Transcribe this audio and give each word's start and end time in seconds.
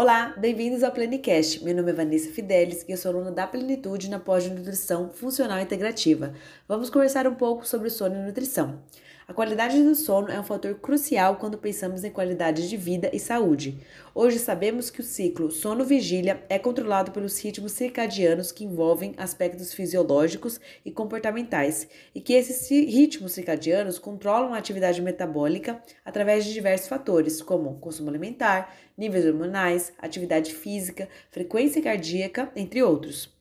Olá, 0.00 0.32
bem-vindos 0.38 0.84
ao 0.84 0.92
Plenicast. 0.92 1.64
Meu 1.64 1.74
nome 1.74 1.90
é 1.90 1.92
Vanessa 1.92 2.30
Fidelis 2.30 2.84
e 2.86 2.92
eu 2.92 2.96
sou 2.96 3.10
aluna 3.10 3.32
da 3.32 3.48
Plenitude 3.48 4.08
na 4.08 4.20
pós-nutrição 4.20 5.10
funcional 5.10 5.58
integrativa. 5.58 6.34
Vamos 6.68 6.88
conversar 6.88 7.26
um 7.26 7.34
pouco 7.34 7.66
sobre 7.66 7.90
sono 7.90 8.14
e 8.14 8.24
nutrição. 8.24 8.80
A 9.28 9.34
qualidade 9.34 9.82
do 9.82 9.94
sono 9.94 10.30
é 10.30 10.40
um 10.40 10.42
fator 10.42 10.74
crucial 10.76 11.36
quando 11.36 11.58
pensamos 11.58 12.02
em 12.02 12.10
qualidade 12.10 12.66
de 12.66 12.78
vida 12.78 13.10
e 13.12 13.20
saúde. 13.20 13.78
Hoje 14.14 14.38
sabemos 14.38 14.88
que 14.88 15.02
o 15.02 15.04
ciclo 15.04 15.50
sono-vigília 15.50 16.42
é 16.48 16.58
controlado 16.58 17.12
pelos 17.12 17.38
ritmos 17.38 17.72
circadianos 17.72 18.50
que 18.50 18.64
envolvem 18.64 19.12
aspectos 19.18 19.74
fisiológicos 19.74 20.58
e 20.82 20.90
comportamentais, 20.90 21.86
e 22.14 22.22
que 22.22 22.32
esses 22.32 22.70
ritmos 22.70 23.32
circadianos 23.32 23.98
controlam 23.98 24.54
a 24.54 24.58
atividade 24.58 25.02
metabólica 25.02 25.78
através 26.06 26.46
de 26.46 26.54
diversos 26.54 26.88
fatores, 26.88 27.42
como 27.42 27.78
consumo 27.80 28.08
alimentar, 28.08 28.74
níveis 28.96 29.26
hormonais, 29.26 29.92
atividade 29.98 30.54
física, 30.54 31.06
frequência 31.30 31.82
cardíaca, 31.82 32.50
entre 32.56 32.82
outros. 32.82 33.37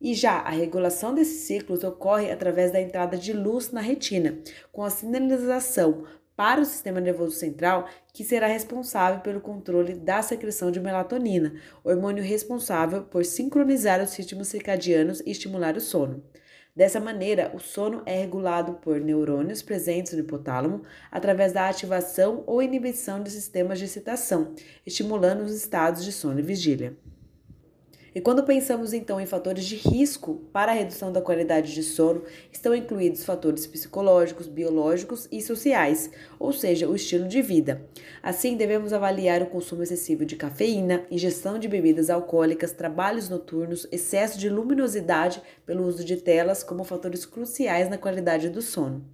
E 0.00 0.14
já 0.14 0.38
a 0.38 0.50
regulação 0.50 1.14
desses 1.14 1.42
ciclos 1.42 1.84
ocorre 1.84 2.30
através 2.30 2.72
da 2.72 2.80
entrada 2.80 3.18
de 3.18 3.34
luz 3.34 3.70
na 3.70 3.82
retina, 3.82 4.38
com 4.72 4.82
a 4.82 4.88
sinalização 4.88 6.04
para 6.34 6.62
o 6.62 6.64
sistema 6.64 7.02
nervoso 7.02 7.36
central, 7.36 7.86
que 8.14 8.24
será 8.24 8.46
responsável 8.46 9.20
pelo 9.20 9.42
controle 9.42 9.92
da 9.92 10.22
secreção 10.22 10.70
de 10.70 10.80
melatonina, 10.80 11.52
hormônio 11.84 12.24
responsável 12.24 13.02
por 13.02 13.26
sincronizar 13.26 14.02
os 14.02 14.16
ritmos 14.16 14.48
circadianos 14.48 15.20
e 15.20 15.32
estimular 15.32 15.76
o 15.76 15.80
sono. 15.82 16.24
Dessa 16.74 16.98
maneira, 16.98 17.52
o 17.54 17.58
sono 17.58 18.02
é 18.06 18.20
regulado 18.20 18.74
por 18.74 18.98
neurônios 19.00 19.60
presentes 19.60 20.14
no 20.14 20.20
hipotálamo 20.20 20.82
através 21.10 21.52
da 21.52 21.68
ativação 21.68 22.42
ou 22.46 22.62
inibição 22.62 23.22
de 23.22 23.30
sistemas 23.30 23.78
de 23.78 23.84
excitação, 23.84 24.54
estimulando 24.86 25.42
os 25.42 25.52
estados 25.52 26.02
de 26.02 26.10
sono 26.10 26.38
e 26.38 26.42
vigília. 26.42 26.96
E 28.12 28.20
quando 28.20 28.42
pensamos 28.42 28.92
então 28.92 29.20
em 29.20 29.26
fatores 29.26 29.64
de 29.64 29.76
risco 29.76 30.42
para 30.52 30.72
a 30.72 30.74
redução 30.74 31.12
da 31.12 31.20
qualidade 31.20 31.72
de 31.72 31.82
sono, 31.82 32.24
estão 32.50 32.74
incluídos 32.74 33.24
fatores 33.24 33.66
psicológicos, 33.66 34.48
biológicos 34.48 35.28
e 35.30 35.40
sociais, 35.40 36.10
ou 36.38 36.52
seja, 36.52 36.88
o 36.88 36.96
estilo 36.96 37.28
de 37.28 37.40
vida. 37.40 37.86
Assim, 38.20 38.56
devemos 38.56 38.92
avaliar 38.92 39.42
o 39.42 39.46
consumo 39.46 39.84
excessivo 39.84 40.24
de 40.24 40.34
cafeína, 40.34 41.04
ingestão 41.10 41.58
de 41.58 41.68
bebidas 41.68 42.10
alcoólicas, 42.10 42.72
trabalhos 42.72 43.28
noturnos, 43.28 43.86
excesso 43.92 44.38
de 44.38 44.48
luminosidade 44.48 45.40
pelo 45.64 45.86
uso 45.86 46.04
de 46.04 46.16
telas 46.16 46.64
como 46.64 46.82
fatores 46.82 47.24
cruciais 47.24 47.88
na 47.88 47.96
qualidade 47.96 48.50
do 48.50 48.60
sono 48.60 49.04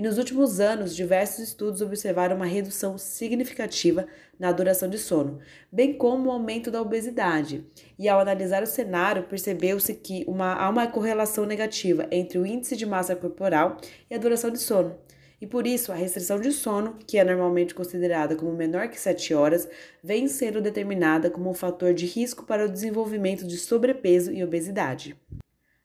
e 0.00 0.02
nos 0.02 0.16
últimos 0.16 0.60
anos 0.60 0.96
diversos 0.96 1.40
estudos 1.40 1.82
observaram 1.82 2.34
uma 2.34 2.46
redução 2.46 2.96
significativa 2.96 4.06
na 4.38 4.50
duração 4.50 4.88
de 4.88 4.96
sono, 4.96 5.40
bem 5.70 5.92
como 5.92 6.30
o 6.30 6.32
aumento 6.32 6.70
da 6.70 6.80
obesidade. 6.80 7.66
E 7.98 8.08
ao 8.08 8.18
analisar 8.18 8.62
o 8.62 8.66
cenário, 8.66 9.24
percebeu-se 9.24 9.92
que 9.92 10.24
uma, 10.26 10.54
há 10.54 10.70
uma 10.70 10.86
correlação 10.86 11.44
negativa 11.44 12.08
entre 12.10 12.38
o 12.38 12.46
índice 12.46 12.78
de 12.78 12.86
massa 12.86 13.14
corporal 13.14 13.76
e 14.10 14.14
a 14.14 14.18
duração 14.18 14.48
de 14.48 14.58
sono. 14.58 14.96
E 15.38 15.46
por 15.46 15.66
isso, 15.66 15.92
a 15.92 15.96
restrição 15.96 16.40
de 16.40 16.50
sono, 16.50 16.96
que 17.06 17.18
é 17.18 17.24
normalmente 17.24 17.74
considerada 17.74 18.34
como 18.34 18.54
menor 18.54 18.88
que 18.88 18.98
7 18.98 19.34
horas, 19.34 19.68
vem 20.02 20.28
sendo 20.28 20.62
determinada 20.62 21.28
como 21.28 21.50
um 21.50 21.54
fator 21.54 21.92
de 21.92 22.06
risco 22.06 22.46
para 22.46 22.64
o 22.64 22.72
desenvolvimento 22.72 23.46
de 23.46 23.58
sobrepeso 23.58 24.32
e 24.32 24.42
obesidade. 24.42 25.14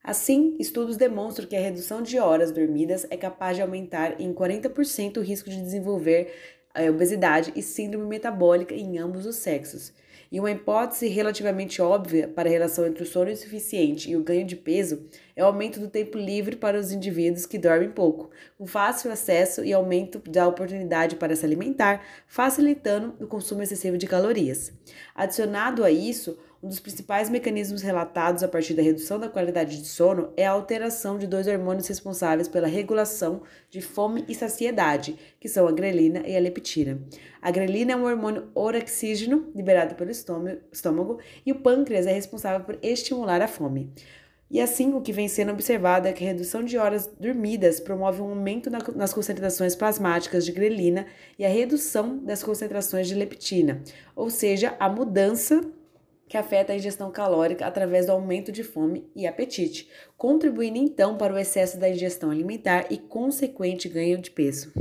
Assim, 0.07 0.55
estudos 0.59 0.97
demonstram 0.97 1.47
que 1.47 1.55
a 1.55 1.59
redução 1.59 1.99
de 2.03 2.19
horas 2.19 2.51
dormidas 2.51 3.07
é 3.09 3.17
capaz 3.17 3.55
de 3.55 3.63
aumentar 3.63 4.21
em 4.21 4.31
40% 4.31 5.17
o 5.17 5.21
risco 5.21 5.49
de 5.49 5.59
desenvolver 5.59 6.31
eh, 6.75 6.91
obesidade 6.91 7.51
e 7.55 7.63
síndrome 7.63 8.05
metabólica 8.05 8.75
em 8.75 8.99
ambos 8.99 9.25
os 9.25 9.37
sexos. 9.37 9.91
E 10.31 10.39
uma 10.39 10.51
hipótese 10.51 11.07
relativamente 11.07 11.81
óbvia 11.81 12.27
para 12.27 12.47
a 12.47 12.51
relação 12.51 12.85
entre 12.85 13.01
o 13.01 13.05
sono 13.05 13.31
insuficiente 13.31 14.11
e 14.11 14.15
o 14.15 14.23
ganho 14.23 14.45
de 14.45 14.55
peso 14.55 15.07
é 15.35 15.43
o 15.43 15.47
aumento 15.47 15.79
do 15.79 15.87
tempo 15.87 16.19
livre 16.19 16.55
para 16.55 16.79
os 16.79 16.91
indivíduos 16.91 17.47
que 17.47 17.57
dormem 17.57 17.89
pouco, 17.89 18.29
com 18.59 18.67
fácil 18.67 19.11
acesso 19.11 19.63
e 19.65 19.73
aumento 19.73 20.19
da 20.29 20.47
oportunidade 20.47 21.15
para 21.15 21.35
se 21.35 21.43
alimentar, 21.43 22.05
facilitando 22.27 23.15
o 23.19 23.25
consumo 23.25 23.63
excessivo 23.63 23.97
de 23.97 24.05
calorias. 24.05 24.71
Adicionado 25.15 25.83
a 25.83 25.89
isso, 25.89 26.37
um 26.65 26.67
dos 26.67 26.79
principais 26.79 27.29
mecanismos 27.29 27.83
relatados 27.83 28.41
a 28.41 28.47
partir 28.47 28.73
da 28.73 28.81
redução 28.81 29.19
da 29.19 29.29
qualidade 29.29 29.79
de 29.79 29.87
sono 29.87 30.33
é 30.35 30.47
a 30.47 30.51
alteração 30.51 31.15
de 31.15 31.27
dois 31.27 31.45
hormônios 31.45 31.87
responsáveis 31.87 32.47
pela 32.47 32.65
regulação 32.65 33.43
de 33.69 33.81
fome 33.81 34.25
e 34.27 34.33
saciedade, 34.33 35.15
que 35.39 35.47
são 35.47 35.67
a 35.67 35.71
grelina 35.71 36.23
e 36.25 36.35
a 36.35 36.39
leptina. 36.39 36.99
A 37.39 37.51
grelina 37.51 37.91
é 37.91 37.95
um 37.95 38.05
hormônio 38.05 38.49
orexígeno 38.55 39.51
liberado 39.53 39.93
pelo 39.93 40.09
estômago 40.09 41.19
e 41.45 41.51
o 41.51 41.59
pâncreas 41.59 42.07
é 42.07 42.11
responsável 42.11 42.65
por 42.65 42.79
estimular 42.81 43.43
a 43.43 43.47
fome. 43.47 43.93
E 44.49 44.59
assim, 44.59 44.93
o 44.93 45.01
que 45.01 45.11
vem 45.11 45.27
sendo 45.27 45.51
observado 45.51 46.07
é 46.07 46.13
que 46.13 46.23
a 46.23 46.27
redução 46.27 46.63
de 46.63 46.79
horas 46.79 47.07
dormidas 47.19 47.79
promove 47.79 48.21
um 48.21 48.29
aumento 48.29 48.71
nas 48.95 49.13
concentrações 49.13 49.75
plasmáticas 49.75 50.43
de 50.43 50.51
grelina 50.51 51.05
e 51.37 51.45
a 51.45 51.49
redução 51.49 52.17
das 52.23 52.41
concentrações 52.41 53.07
de 53.07 53.13
leptina, 53.13 53.83
ou 54.15 54.31
seja, 54.31 54.75
a 54.79 54.89
mudança 54.89 55.61
que 56.27 56.37
afeta 56.37 56.73
a 56.73 56.75
ingestão 56.75 57.11
calórica 57.11 57.65
através 57.65 58.05
do 58.05 58.11
aumento 58.11 58.51
de 58.51 58.63
fome 58.63 59.07
e 59.15 59.27
apetite, 59.27 59.89
contribuindo 60.17 60.77
então 60.77 61.17
para 61.17 61.33
o 61.33 61.37
excesso 61.37 61.77
da 61.77 61.89
ingestão 61.89 62.31
alimentar 62.31 62.87
e 62.89 62.97
consequente 62.97 63.87
ganho 63.87 64.17
de 64.17 64.31
peso. 64.31 64.71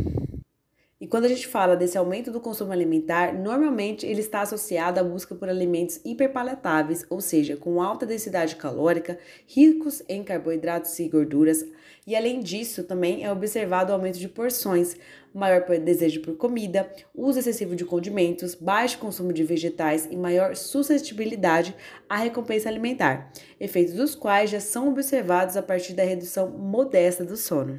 Quando 1.15 1.27
a 1.27 1.29
gente 1.29 1.47
fala 1.47 1.77
desse 1.77 1.97
aumento 1.97 2.33
do 2.33 2.41
consumo 2.41 2.73
alimentar, 2.73 3.33
normalmente 3.33 4.05
ele 4.05 4.19
está 4.19 4.41
associado 4.41 4.99
à 4.99 5.05
busca 5.05 5.33
por 5.33 5.49
alimentos 5.49 6.01
hiperpalatáveis, 6.05 7.07
ou 7.09 7.21
seja, 7.21 7.57
com 7.57 7.81
alta 7.81 8.05
densidade 8.05 8.57
calórica, 8.57 9.17
ricos 9.47 10.03
em 10.09 10.25
carboidratos 10.25 10.99
e 10.99 11.09
gorduras, 11.09 11.65
e 12.05 12.17
além 12.17 12.41
disso, 12.41 12.83
também 12.83 13.25
é 13.25 13.31
observado 13.31 13.93
o 13.93 13.95
aumento 13.95 14.19
de 14.19 14.27
porções, 14.27 14.97
maior 15.33 15.65
desejo 15.79 16.21
por 16.21 16.37
comida, 16.37 16.91
uso 17.15 17.39
excessivo 17.39 17.77
de 17.77 17.85
condimentos, 17.85 18.57
baixo 18.57 18.99
consumo 18.99 19.33
de 19.33 19.45
vegetais 19.45 20.09
e 20.11 20.17
maior 20.17 20.57
suscetibilidade 20.57 21.77
à 22.09 22.17
recompensa 22.17 22.69
alimentar, 22.69 23.31
efeitos 23.61 23.95
dos 23.95 24.17
quais 24.17 24.51
já 24.51 24.59
são 24.59 24.89
observados 24.89 25.57
a 25.57 25.63
partir 25.63 25.93
da 25.93 26.03
redução 26.03 26.51
modesta 26.51 27.25
do 27.25 27.37
sono. 27.37 27.79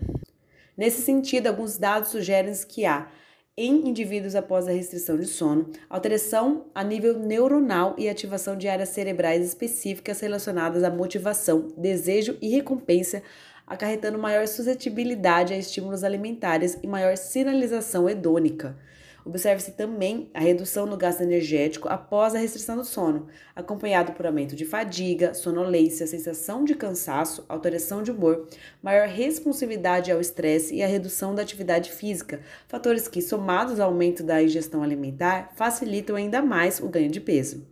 Nesse 0.77 1.01
sentido, 1.01 1.47
alguns 1.47 1.77
dados 1.77 2.11
sugerem 2.11 2.53
que 2.67 2.85
há, 2.85 3.09
em 3.57 3.87
indivíduos 3.87 4.35
após 4.35 4.67
a 4.67 4.71
restrição 4.71 5.15
de 5.15 5.25
sono, 5.25 5.71
alteração 5.89 6.65
a 6.75 6.83
nível 6.83 7.17
neuronal 7.17 7.95
e 7.97 8.09
ativação 8.09 8.57
de 8.57 8.67
áreas 8.67 8.89
cerebrais 8.89 9.45
específicas 9.45 10.19
relacionadas 10.19 10.83
à 10.83 10.89
motivação, 10.89 11.69
desejo 11.77 12.37
e 12.41 12.49
recompensa, 12.49 13.23
acarretando 13.65 14.19
maior 14.19 14.45
suscetibilidade 14.45 15.53
a 15.53 15.57
estímulos 15.57 16.03
alimentares 16.03 16.77
e 16.83 16.87
maior 16.87 17.15
sinalização 17.15 18.09
hedônica. 18.09 18.77
Observe-se 19.25 19.71
também 19.71 20.29
a 20.35 20.39
redução 20.39 20.85
no 20.85 20.95
gasto 20.95 21.21
energético 21.21 21.89
após 21.89 22.35
a 22.35 22.37
restrição 22.37 22.77
do 22.77 22.85
sono, 22.85 23.25
acompanhado 23.55 24.11
por 24.11 24.27
aumento 24.27 24.55
de 24.55 24.65
fadiga, 24.65 25.33
sonolência, 25.33 26.05
sensação 26.05 26.63
de 26.63 26.75
cansaço, 26.75 27.43
alteração 27.49 28.03
de 28.03 28.11
humor, 28.11 28.47
maior 28.83 29.07
responsividade 29.07 30.11
ao 30.11 30.21
estresse 30.21 30.75
e 30.75 30.83
a 30.83 30.87
redução 30.87 31.33
da 31.33 31.41
atividade 31.41 31.91
física, 31.91 32.39
fatores 32.67 33.07
que, 33.07 33.19
somados 33.19 33.79
ao 33.79 33.89
aumento 33.89 34.21
da 34.21 34.43
ingestão 34.43 34.83
alimentar, 34.83 35.51
facilitam 35.55 36.15
ainda 36.15 36.39
mais 36.43 36.79
o 36.79 36.87
ganho 36.87 37.09
de 37.09 37.19
peso. 37.19 37.65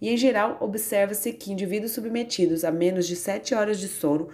E 0.00 0.08
em 0.08 0.16
geral, 0.16 0.58
observa-se 0.60 1.32
que 1.32 1.50
indivíduos 1.50 1.90
submetidos 1.90 2.62
a 2.62 2.70
menos 2.70 3.06
de 3.08 3.16
7 3.16 3.52
horas 3.52 3.80
de 3.80 3.88
sono 3.88 4.28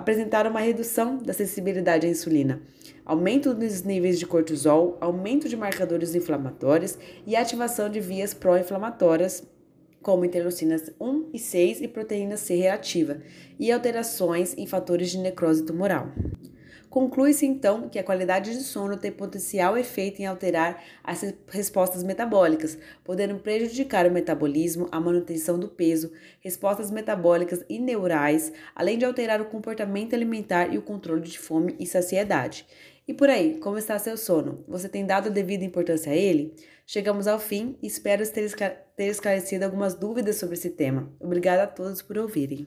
apresentaram 0.00 0.50
uma 0.50 0.60
redução 0.60 1.18
da 1.18 1.34
sensibilidade 1.34 2.06
à 2.06 2.10
insulina, 2.10 2.62
aumento 3.04 3.54
dos 3.54 3.82
níveis 3.82 4.18
de 4.18 4.26
cortisol, 4.26 4.96
aumento 4.98 5.46
de 5.46 5.56
marcadores 5.56 6.14
inflamatórios 6.14 6.96
e 7.26 7.36
ativação 7.36 7.90
de 7.90 8.00
vias 8.00 8.32
pró-inflamatórias, 8.32 9.42
como 10.02 10.24
interleucinas 10.24 10.90
1 10.98 11.30
e 11.34 11.38
6 11.38 11.82
e 11.82 11.88
proteína 11.88 12.38
C 12.38 12.56
reativa, 12.56 13.18
e 13.58 13.70
alterações 13.70 14.56
em 14.56 14.66
fatores 14.66 15.10
de 15.10 15.18
necrose 15.18 15.64
tumoral. 15.64 16.08
Conclui-se 16.90 17.46
então 17.46 17.88
que 17.88 18.00
a 18.00 18.02
qualidade 18.02 18.50
de 18.50 18.64
sono 18.64 18.96
tem 18.96 19.12
potencial 19.12 19.78
efeito 19.78 20.20
em 20.20 20.26
alterar 20.26 20.82
as 21.04 21.24
respostas 21.46 22.02
metabólicas, 22.02 22.76
podendo 23.04 23.36
prejudicar 23.36 24.06
o 24.06 24.10
metabolismo, 24.10 24.88
a 24.90 24.98
manutenção 24.98 25.56
do 25.56 25.68
peso, 25.68 26.10
respostas 26.40 26.90
metabólicas 26.90 27.64
e 27.68 27.78
neurais, 27.78 28.52
além 28.74 28.98
de 28.98 29.04
alterar 29.04 29.40
o 29.40 29.44
comportamento 29.44 30.14
alimentar 30.14 30.74
e 30.74 30.78
o 30.78 30.82
controle 30.82 31.22
de 31.22 31.38
fome 31.38 31.76
e 31.78 31.86
saciedade. 31.86 32.66
E 33.06 33.14
por 33.14 33.30
aí, 33.30 33.58
como 33.60 33.78
está 33.78 33.96
seu 33.96 34.16
sono? 34.16 34.64
Você 34.66 34.88
tem 34.88 35.06
dado 35.06 35.28
a 35.28 35.32
devida 35.32 35.64
importância 35.64 36.10
a 36.10 36.16
ele? 36.16 36.56
Chegamos 36.84 37.28
ao 37.28 37.38
fim 37.38 37.76
e 37.80 37.86
espero 37.86 38.24
ter 38.28 39.06
esclarecido 39.06 39.64
algumas 39.64 39.94
dúvidas 39.94 40.36
sobre 40.36 40.56
esse 40.56 40.70
tema. 40.70 41.08
Obrigada 41.20 41.62
a 41.62 41.68
todos 41.68 42.02
por 42.02 42.18
ouvirem. 42.18 42.66